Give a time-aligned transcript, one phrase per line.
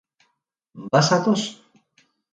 [0.91, 1.43] Bazatoz?